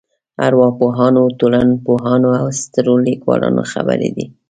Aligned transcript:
ارواپوهانو 0.47 1.23
ټولنپوهانو 1.39 2.29
او 2.41 2.47
سترو 2.59 2.93
لیکوالانو 3.07 3.61
خبرې 3.71 4.09
دي. 4.15 4.25